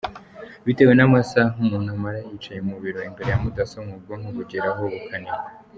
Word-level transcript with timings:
Bitewe 0.65 0.93
n’amasaha 0.95 1.55
umuntu 1.63 1.87
amara 1.95 2.19
yicaye 2.27 2.59
mu 2.69 2.75
biro 2.83 2.99
imbere 3.09 3.29
ya 3.31 3.41
mudasobwa, 3.43 3.91
ubwonko 3.97 4.29
bugeraho 4.37 4.83
bukanebwa. 4.93 5.49